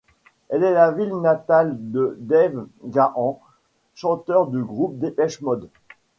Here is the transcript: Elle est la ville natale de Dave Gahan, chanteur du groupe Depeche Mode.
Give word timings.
Elle 0.49 0.63
est 0.63 0.73
la 0.73 0.89
ville 0.91 1.15
natale 1.21 1.73
de 1.77 2.17
Dave 2.21 2.65
Gahan, 2.85 3.39
chanteur 3.93 4.47
du 4.47 4.63
groupe 4.63 4.97
Depeche 4.97 5.41
Mode. 5.41 5.69